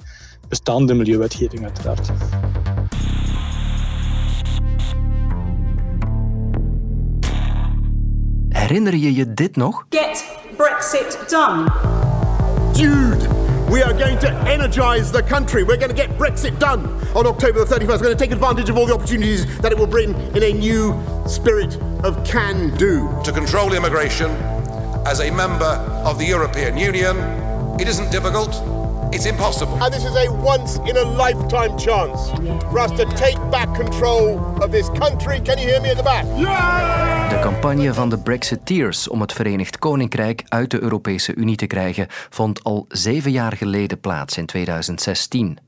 bestaande 0.49 0.95
milieuwetgeving 0.95 1.63
uiteraard. 1.63 2.11
Herinner 8.49 8.97
je 8.97 9.15
je 9.15 9.35
dit 9.35 9.57
nog? 9.57 9.87
Get 9.89 10.25
Brexit 10.57 11.19
done. 11.29 11.67
Dude, 12.73 13.38
we 13.71 13.83
are 13.83 13.93
going 13.93 14.19
to 14.21 14.31
energize 14.49 15.13
the 15.13 15.23
country. 15.23 15.63
We're 15.63 15.77
going 15.77 15.91
to 15.91 15.97
get 15.97 16.11
Brexit 16.17 16.59
done 16.59 16.87
on 17.15 17.27
October 17.27 17.65
the 17.65 17.67
31st. 17.67 17.89
We're 17.89 17.99
going 17.99 18.17
to 18.17 18.25
take 18.25 18.33
advantage 18.33 18.71
of 18.71 18.79
all 18.79 18.87
the 18.87 18.95
opportunities 18.95 19.59
that 19.59 19.73
it 19.73 19.79
will 19.79 19.87
bring 19.87 20.15
in 20.35 20.43
a 20.43 20.53
new 20.53 20.99
spirit 21.27 21.77
of 22.05 22.25
can 22.25 22.75
do. 22.77 23.09
To 23.25 23.33
control 23.33 23.75
immigration 23.75 24.31
as 25.07 25.21
a 25.21 25.31
member 25.31 25.65
of 26.05 26.19
the 26.19 26.25
European 26.25 26.77
Union, 26.79 27.17
it 27.79 27.89
isn't 27.89 28.11
difficult. 28.11 28.78
It's 29.11 29.25
impossible. 29.25 29.83
And 29.83 29.93
this 29.93 30.05
is 30.05 30.17
a 30.17 30.31
once 30.31 30.79
in 30.85 30.97
a 30.97 31.05
lifetime 31.05 31.79
chance 31.79 32.31
for 32.71 32.79
us 32.79 32.91
to 32.91 33.05
take 33.05 33.39
back 33.51 33.75
control 33.75 34.39
of 34.61 34.71
this 34.71 34.91
country. 34.91 35.41
Can 35.41 35.59
you 35.59 35.69
hear 35.69 35.81
me 35.81 35.91
at 35.91 35.97
the 35.97 36.03
back? 36.03 36.25
Yeah! 36.37 37.29
De 37.29 37.39
campagne 37.39 37.95
van 37.95 38.09
de 38.11 38.19
Brexiteers 38.19 39.09
om 39.09 39.21
het 39.21 39.33
Verenigd 39.33 39.79
Koninkrijk 39.79 40.43
uit 40.49 40.71
de 40.71 40.83
Europese 40.83 41.35
Unie 41.35 41.57
te 41.57 41.67
krijgen 41.67 42.07
vond 42.09 42.65
al 42.65 42.85
zeven 42.89 43.31
jaar 43.31 43.53
geleden 43.53 44.01
plaats 44.01 44.37
in 44.37 44.47
2016. 44.47 45.59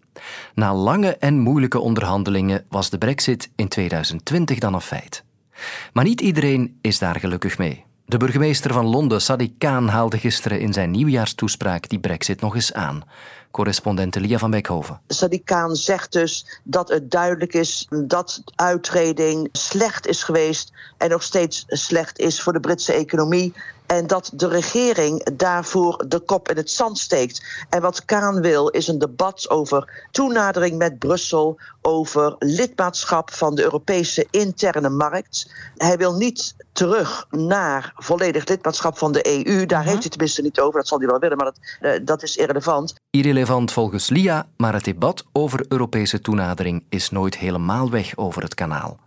Na 0.54 0.74
lange 0.74 1.16
en 1.16 1.38
moeilijke 1.38 1.78
onderhandelingen 1.78 2.64
was 2.68 2.90
de 2.90 2.98
Brexit 2.98 3.50
in 3.56 3.68
2020 3.68 4.58
dan 4.58 4.74
een 4.74 4.80
feit. 4.80 5.24
Maar 5.92 6.04
niet 6.04 6.20
iedereen 6.20 6.78
is 6.80 6.98
daar 6.98 7.20
gelukkig 7.20 7.58
mee. 7.58 7.84
De 8.10 8.16
burgemeester 8.16 8.72
van 8.72 8.86
Londen, 8.86 9.20
Sadiq 9.20 9.58
Khan, 9.58 9.88
haalde 9.88 10.18
gisteren 10.18 10.60
in 10.60 10.72
zijn 10.72 10.90
nieuwjaarstoespraak 10.90 11.88
die 11.88 11.98
brexit 11.98 12.40
nog 12.40 12.54
eens 12.54 12.72
aan. 12.72 13.02
Correspondent 13.50 14.14
Lia 14.14 14.38
van 14.38 14.50
Beekhoven. 14.50 15.00
Sadiq 15.06 15.44
Khan 15.44 15.76
zegt 15.76 16.12
dus 16.12 16.60
dat 16.64 16.88
het 16.88 17.10
duidelijk 17.10 17.54
is 17.54 17.86
dat 18.06 18.42
uitreding 18.54 19.48
slecht 19.52 20.06
is 20.06 20.22
geweest 20.22 20.72
en 20.96 21.10
nog 21.10 21.22
steeds 21.22 21.64
slecht 21.66 22.18
is 22.18 22.42
voor 22.42 22.52
de 22.52 22.60
Britse 22.60 22.92
economie. 22.92 23.52
En 23.90 24.06
dat 24.06 24.30
de 24.34 24.48
regering 24.48 25.36
daarvoor 25.36 26.04
de 26.08 26.20
kop 26.20 26.48
in 26.48 26.56
het 26.56 26.70
zand 26.70 26.98
steekt. 26.98 27.64
En 27.68 27.80
wat 27.80 28.04
Kaan 28.04 28.40
wil 28.40 28.68
is 28.68 28.88
een 28.88 28.98
debat 28.98 29.50
over 29.50 30.06
toenadering 30.10 30.78
met 30.78 30.98
Brussel, 30.98 31.58
over 31.82 32.34
lidmaatschap 32.38 33.32
van 33.32 33.54
de 33.54 33.62
Europese 33.62 34.26
interne 34.30 34.88
markt. 34.88 35.52
Hij 35.76 35.96
wil 35.96 36.14
niet 36.14 36.54
terug 36.72 37.26
naar 37.30 37.92
volledig 37.96 38.48
lidmaatschap 38.48 38.98
van 38.98 39.12
de 39.12 39.46
EU. 39.46 39.66
Daar 39.66 39.84
heeft 39.84 40.00
hij 40.00 40.10
tenminste 40.10 40.42
niet 40.42 40.60
over. 40.60 40.78
Dat 40.78 40.88
zal 40.88 40.98
hij 40.98 41.06
wel 41.06 41.18
willen, 41.18 41.36
maar 41.36 41.46
dat, 41.46 41.58
uh, 41.80 42.06
dat 42.06 42.22
is 42.22 42.36
irrelevant. 42.36 42.94
Irrelevant 43.10 43.72
volgens 43.72 44.08
Lia, 44.08 44.46
maar 44.56 44.72
het 44.72 44.84
debat 44.84 45.24
over 45.32 45.64
Europese 45.68 46.20
toenadering 46.20 46.84
is 46.88 47.10
nooit 47.10 47.38
helemaal 47.38 47.90
weg 47.90 48.16
over 48.16 48.42
het 48.42 48.54
kanaal. 48.54 48.98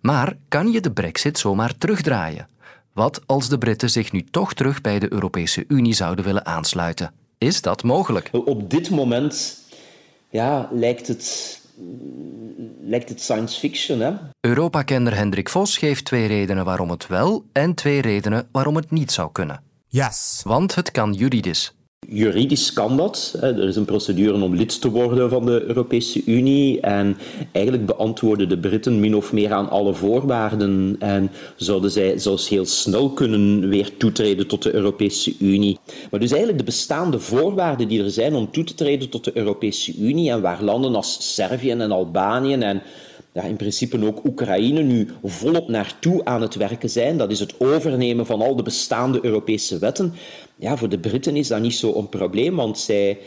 Maar 0.00 0.36
kan 0.48 0.70
je 0.70 0.80
de 0.80 0.92
brexit 0.92 1.38
zomaar 1.38 1.78
terugdraaien? 1.78 2.54
Wat 2.96 3.20
als 3.26 3.48
de 3.48 3.58
Britten 3.58 3.90
zich 3.90 4.12
nu 4.12 4.24
toch 4.30 4.54
terug 4.54 4.80
bij 4.80 4.98
de 4.98 5.12
Europese 5.12 5.64
Unie 5.68 5.94
zouden 5.94 6.24
willen 6.24 6.46
aansluiten? 6.46 7.12
Is 7.38 7.62
dat 7.62 7.82
mogelijk? 7.82 8.28
Op 8.32 8.70
dit 8.70 8.90
moment 8.90 9.60
ja, 10.30 10.68
lijkt, 10.72 11.06
het, 11.06 11.60
lijkt 12.80 13.08
het 13.08 13.20
science 13.20 13.58
fiction. 13.58 14.00
Hè? 14.00 14.12
Europa-kenner 14.40 15.16
Hendrik 15.16 15.48
Vos 15.48 15.78
geeft 15.78 16.04
twee 16.04 16.26
redenen 16.26 16.64
waarom 16.64 16.90
het 16.90 17.06
wel 17.06 17.44
en 17.52 17.74
twee 17.74 18.00
redenen 18.00 18.48
waarom 18.52 18.76
het 18.76 18.90
niet 18.90 19.12
zou 19.12 19.32
kunnen. 19.32 19.62
Yes. 19.86 20.40
Want 20.44 20.74
het 20.74 20.90
kan 20.90 21.12
juridisch. 21.12 21.75
Juridisch 22.08 22.72
kan 22.72 22.96
dat. 22.96 23.36
Er 23.40 23.68
is 23.68 23.76
een 23.76 23.84
procedure 23.84 24.42
om 24.42 24.54
lid 24.54 24.80
te 24.80 24.90
worden 24.90 25.30
van 25.30 25.46
de 25.46 25.62
Europese 25.66 26.22
Unie. 26.26 26.80
En 26.80 27.16
eigenlijk 27.52 27.86
beantwoorden 27.86 28.48
de 28.48 28.58
Britten 28.58 29.00
min 29.00 29.16
of 29.16 29.32
meer 29.32 29.52
aan 29.52 29.70
alle 29.70 29.94
voorwaarden. 29.94 30.96
En 30.98 31.30
zouden 31.56 31.90
zij 31.90 32.18
zelfs 32.18 32.48
heel 32.48 32.64
snel 32.64 33.10
kunnen 33.10 33.68
weer 33.68 33.96
toetreden 33.96 34.46
tot 34.46 34.62
de 34.62 34.74
Europese 34.74 35.34
Unie. 35.38 35.78
Maar 36.10 36.20
dus 36.20 36.30
eigenlijk 36.30 36.58
de 36.58 36.64
bestaande 36.64 37.18
voorwaarden 37.18 37.88
die 37.88 38.02
er 38.02 38.10
zijn 38.10 38.34
om 38.34 38.50
toe 38.50 38.64
te 38.64 38.74
treden 38.74 39.08
tot 39.08 39.24
de 39.24 39.36
Europese 39.36 39.94
Unie. 39.98 40.30
En 40.30 40.40
waar 40.40 40.62
landen 40.62 40.94
als 40.94 41.34
Servië 41.34 41.70
en 41.70 41.92
Albanië 41.92 42.54
en 42.54 42.82
ja, 43.36 43.42
in 43.42 43.56
principe 43.56 44.06
ook 44.06 44.24
Oekraïne 44.24 44.82
nu 44.82 45.08
volop 45.24 45.68
naartoe 45.68 46.24
aan 46.24 46.42
het 46.42 46.54
werken 46.54 46.90
zijn. 46.90 47.16
Dat 47.16 47.30
is 47.30 47.40
het 47.40 47.60
overnemen 47.60 48.26
van 48.26 48.42
al 48.42 48.56
de 48.56 48.62
bestaande 48.62 49.18
Europese 49.22 49.78
wetten. 49.78 50.14
Ja, 50.56 50.76
voor 50.76 50.88
de 50.88 50.98
Britten 50.98 51.36
is 51.36 51.48
dat 51.48 51.60
niet 51.60 51.74
zo 51.74 51.94
een 51.94 52.08
probleem, 52.08 52.56
want 52.56 52.78
zij, 52.78 53.18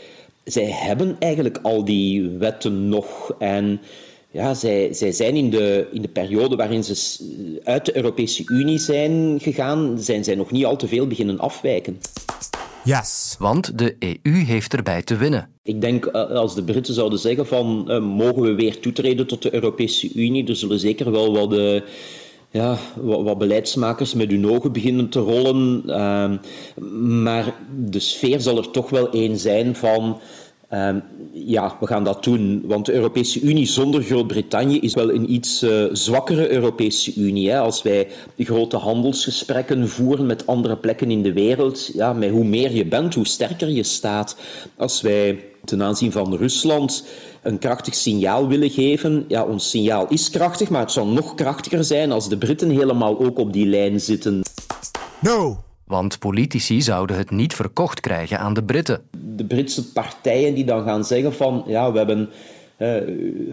zij 0.44 0.70
hebben 0.70 1.16
eigenlijk 1.18 1.58
al 1.62 1.84
die 1.84 2.28
wetten 2.28 2.88
nog. 2.88 3.34
En 3.38 3.80
ja, 4.30 4.54
zij, 4.54 4.92
zij 4.92 5.12
zijn 5.12 5.36
in 5.36 5.50
de, 5.50 5.88
in 5.92 6.02
de 6.02 6.08
periode 6.08 6.56
waarin 6.56 6.84
ze 6.84 7.24
uit 7.64 7.86
de 7.86 7.96
Europese 7.96 8.42
Unie 8.46 8.78
zijn 8.78 9.40
gegaan, 9.40 9.96
zijn 9.98 10.24
zij 10.24 10.34
nog 10.34 10.50
niet 10.50 10.64
al 10.64 10.76
te 10.76 10.88
veel 10.88 11.06
beginnen 11.06 11.38
afwijken. 11.38 11.98
Yes. 12.84 13.36
Want 13.38 13.78
de 13.78 13.96
EU 13.98 14.44
heeft 14.44 14.74
erbij 14.74 15.02
te 15.02 15.16
winnen. 15.16 15.48
Ik 15.62 15.80
denk 15.80 16.06
als 16.06 16.54
de 16.54 16.64
Britten 16.64 16.94
zouden 16.94 17.18
zeggen 17.18 17.46
van 17.46 17.84
uh, 17.88 18.00
mogen 18.00 18.42
we 18.42 18.54
weer 18.54 18.80
toetreden 18.80 19.26
tot 19.26 19.42
de 19.42 19.54
Europese 19.54 20.14
Unie, 20.14 20.48
er 20.48 20.56
zullen 20.56 20.78
zeker 20.78 21.10
wel 21.10 21.32
wat, 21.32 21.52
uh, 21.52 21.80
ja, 22.50 22.76
wat, 22.96 23.22
wat, 23.22 23.38
beleidsmakers 23.38 24.14
met 24.14 24.30
hun 24.30 24.50
ogen 24.50 24.72
beginnen 24.72 25.08
te 25.08 25.18
rollen. 25.18 25.82
Uh, 25.86 26.32
maar 27.22 27.54
de 27.76 28.00
sfeer 28.00 28.40
zal 28.40 28.56
er 28.56 28.70
toch 28.70 28.90
wel 28.90 29.10
één 29.10 29.38
zijn 29.38 29.76
van 29.76 30.20
Uh, 30.72 30.94
ja, 31.32 31.76
we 31.80 31.86
gaan 31.86 32.04
dat 32.04 32.24
doen. 32.24 32.62
Want 32.66 32.86
de 32.86 32.92
Europese 32.92 33.40
Unie 33.40 33.66
zonder 33.66 34.02
Groot-Brittannië 34.02 34.80
is 34.80 34.94
wel 34.94 35.10
een 35.10 35.32
iets 35.32 35.62
uh, 35.62 35.84
zwakkere 35.92 36.50
Europese 36.50 37.14
Unie. 37.14 37.50
Hè. 37.50 37.58
Als 37.58 37.82
wij 37.82 38.08
grote 38.38 38.76
handelsgesprekken 38.76 39.88
voeren 39.88 40.26
met 40.26 40.46
andere 40.46 40.76
plekken 40.76 41.10
in 41.10 41.22
de 41.22 41.32
wereld, 41.32 41.90
ja, 41.94 42.12
met 42.12 42.30
hoe 42.30 42.44
meer 42.44 42.72
je 42.72 42.86
bent, 42.86 43.14
hoe 43.14 43.26
sterker 43.26 43.68
je 43.68 43.82
staat. 43.82 44.36
Als 44.76 45.00
wij 45.00 45.44
ten 45.64 45.82
aanzien 45.82 46.12
van 46.12 46.36
Rusland 46.36 47.06
een 47.42 47.58
krachtig 47.58 47.94
signaal 47.94 48.48
willen 48.48 48.70
geven. 48.70 49.24
Ja, 49.28 49.44
ons 49.44 49.70
signaal 49.70 50.06
is 50.08 50.30
krachtig, 50.30 50.68
maar 50.68 50.80
het 50.80 50.92
zal 50.92 51.06
nog 51.06 51.34
krachtiger 51.34 51.84
zijn 51.84 52.12
als 52.12 52.28
de 52.28 52.38
Britten 52.38 52.70
helemaal 52.70 53.20
ook 53.20 53.38
op 53.38 53.52
die 53.52 53.66
lijn 53.66 54.00
zitten. 54.00 54.42
No. 55.20 55.62
Want 55.90 56.18
politici 56.18 56.82
zouden 56.82 57.16
het 57.16 57.30
niet 57.30 57.54
verkocht 57.54 58.00
krijgen 58.00 58.38
aan 58.38 58.54
de 58.54 58.64
Britten. 58.64 59.02
De 59.40 59.46
Britse 59.46 59.92
partijen 59.92 60.54
die 60.54 60.64
dan 60.64 60.84
gaan 60.84 61.04
zeggen 61.04 61.32
van 61.32 61.64
ja, 61.66 61.92
we 61.92 61.98
hebben 61.98 62.28
uh, 62.78 62.88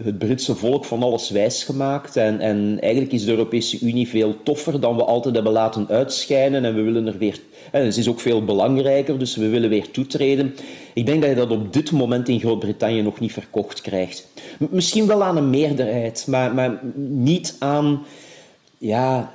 het 0.04 0.18
Britse 0.18 0.54
volk 0.54 0.84
van 0.84 1.02
alles 1.02 1.30
wijsgemaakt 1.30 2.16
en, 2.16 2.40
en 2.40 2.78
eigenlijk 2.80 3.12
is 3.12 3.24
de 3.24 3.30
Europese 3.30 3.78
Unie 3.80 4.08
veel 4.08 4.42
toffer 4.42 4.80
dan 4.80 4.96
we 4.96 5.04
altijd 5.04 5.34
hebben 5.34 5.52
laten 5.52 5.86
uitschijnen 5.88 6.64
en 6.64 6.74
we 6.74 6.82
willen 6.82 7.06
er 7.06 7.18
weer... 7.18 7.40
En 7.72 7.84
het 7.84 7.96
is 7.96 8.08
ook 8.08 8.20
veel 8.20 8.44
belangrijker, 8.44 9.18
dus 9.18 9.36
we 9.36 9.48
willen 9.48 9.70
weer 9.70 9.90
toetreden. 9.90 10.54
Ik 10.94 11.06
denk 11.06 11.20
dat 11.20 11.30
je 11.30 11.36
dat 11.36 11.50
op 11.50 11.72
dit 11.72 11.90
moment 11.90 12.28
in 12.28 12.40
Groot-Brittannië 12.40 13.02
nog 13.02 13.20
niet 13.20 13.32
verkocht 13.32 13.80
krijgt. 13.80 14.28
Misschien 14.70 15.06
wel 15.06 15.22
aan 15.22 15.36
een 15.36 15.50
meerderheid, 15.50 16.24
maar, 16.26 16.54
maar 16.54 16.80
niet 17.06 17.56
aan 17.58 18.02
ja, 18.78 19.32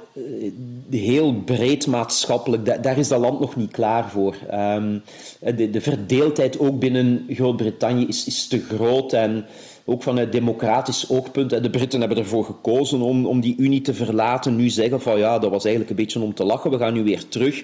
heel 0.89 1.33
breed 1.33 1.87
maatschappelijk, 1.87 2.83
daar 2.83 2.97
is 2.97 3.07
dat 3.07 3.19
land 3.19 3.39
nog 3.39 3.55
niet 3.55 3.71
klaar 3.71 4.09
voor. 4.09 4.35
Um, 4.53 5.01
de, 5.39 5.69
de, 5.69 5.81
verdeeldheid 5.81 6.59
ook 6.59 6.79
binnen 6.79 7.25
Groot-Brittannië 7.29 8.07
is, 8.07 8.25
is 8.25 8.47
te 8.47 8.59
groot 8.59 9.13
en 9.13 9.45
ook 9.85 10.03
vanuit 10.03 10.31
democratisch 10.31 11.09
oogpunt. 11.09 11.49
De 11.49 11.69
Britten 11.69 11.99
hebben 11.99 12.17
ervoor 12.17 12.45
gekozen 12.45 13.01
om, 13.01 13.25
om 13.25 13.41
die 13.41 13.55
Unie 13.57 13.81
te 13.81 13.93
verlaten. 13.93 14.55
Nu 14.55 14.69
zeggen 14.69 15.01
van 15.01 15.17
ja, 15.17 15.39
dat 15.39 15.51
was 15.51 15.63
eigenlijk 15.63 15.89
een 15.89 16.05
beetje 16.05 16.21
om 16.21 16.33
te 16.33 16.43
lachen. 16.43 16.71
We 16.71 16.77
gaan 16.77 16.93
nu 16.93 17.03
weer 17.03 17.27
terug. 17.27 17.63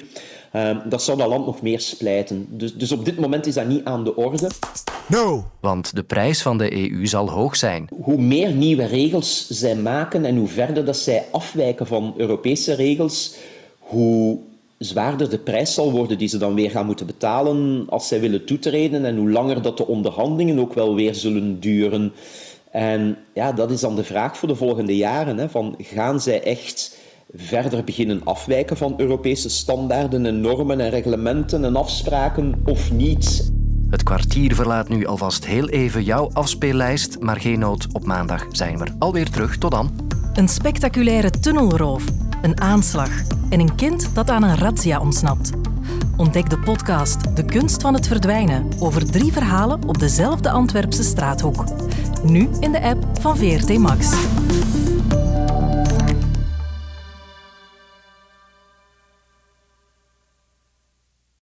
Uh, 0.56 0.77
dat 0.86 1.03
zou 1.03 1.18
dat 1.18 1.27
land 1.27 1.46
nog 1.46 1.62
meer 1.62 1.79
splijten. 1.79 2.48
Dus, 2.50 2.75
dus 2.75 2.91
op 2.91 3.06
dit 3.06 3.20
moment 3.20 3.46
is 3.46 3.53
dat 3.53 3.68
niet 3.68 3.86
aan 3.86 4.03
de 4.03 4.15
orde. 4.15 4.50
No. 5.08 5.44
Want 5.60 5.96
de 5.96 6.03
prijs 6.03 6.41
van 6.41 6.58
de 6.58 6.91
EU 6.91 7.08
zal 7.08 7.29
hoog 7.29 7.56
zijn. 7.56 7.88
Hoe 8.01 8.18
meer 8.18 8.51
nieuwe 8.51 8.86
regels 8.86 9.48
zij 9.50 9.75
maken 9.75 10.25
en 10.25 10.38
hoe 10.38 10.48
verder 10.48 10.86
dat 10.86 10.98
zij 10.98 11.25
afwijken 11.32 11.88
van 11.88 12.13
Europese 12.18 12.74
regels, 12.74 13.36
hoe 13.79 14.38
zwaarder 14.77 15.29
de 15.29 15.38
prijs 15.38 15.74
zal 15.74 15.91
worden 15.91 16.18
die 16.18 16.27
ze 16.27 16.38
dan 16.38 16.53
weer 16.53 16.72
gaan 16.72 16.86
moeten 16.86 17.06
betalen 17.06 17.86
als 17.89 18.08
zij 18.08 18.20
willen 18.20 18.46
toetreden 18.46 19.06
en 19.06 19.18
hoe 19.18 19.32
langer 19.32 19.62
dat 19.62 19.77
de 19.77 19.88
onderhandelingen 19.88 20.60
ook 20.60 20.74
wel 20.74 20.96
weer 20.96 21.15
zullen 21.15 21.60
duren. 21.60 22.13
En 22.72 23.18
ja, 23.34 23.51
dat 23.51 23.72
is 23.72 23.79
dan 23.79 23.96
de 23.96 24.03
vraag 24.03 24.38
voor 24.38 24.48
de 24.48 24.56
volgende 24.56 24.96
jaren. 24.96 25.38
Hè, 25.38 25.50
van 25.50 25.75
gaan 25.77 26.22
zij 26.22 26.44
echt 26.44 26.98
verder 27.33 27.83
beginnen 27.83 28.24
afwijken 28.24 28.77
van 28.77 28.93
Europese 28.98 29.50
standaarden 29.50 30.25
en 30.25 30.41
normen 30.41 30.79
en 30.79 30.89
reglementen 30.89 31.63
en 31.63 31.75
afspraken 31.75 32.62
of 32.65 32.91
niet? 32.91 33.51
Het 33.89 34.03
kwartier 34.03 34.55
verlaat 34.55 34.89
nu 34.89 35.05
alvast 35.05 35.45
heel 35.45 35.69
even 35.69 36.03
jouw 36.03 36.29
afspeellijst, 36.33 37.19
maar 37.19 37.39
geen 37.39 37.59
nood, 37.59 37.88
op 37.93 38.05
maandag 38.05 38.45
zijn 38.51 38.77
we 38.77 38.86
alweer 39.00 39.29
terug. 39.29 39.57
Tot 39.57 39.71
dan. 39.71 39.91
Een 40.33 40.48
spectaculaire 40.48 41.29
tunnelroof, 41.29 42.03
een 42.41 42.62
aanslag 42.62 43.09
en 43.50 43.59
een 43.59 43.75
kind 43.75 44.15
dat 44.15 44.29
aan 44.29 44.43
een 44.43 44.57
razzia 44.57 45.00
ontsnapt. 45.00 45.51
Ontdek 46.17 46.50
de 46.50 46.59
podcast 46.59 47.36
De 47.36 47.45
Kunst 47.45 47.81
van 47.81 47.93
het 47.93 48.07
Verdwijnen 48.07 48.67
over 48.79 49.12
drie 49.12 49.31
verhalen 49.31 49.88
op 49.88 50.00
dezelfde 50.00 50.50
Antwerpse 50.50 51.03
straathoek. 51.03 51.63
Nu 52.24 52.50
in 52.59 52.71
de 52.71 52.81
app 52.81 53.05
van 53.19 53.38
VRT 53.38 53.77
Max. 53.77 54.12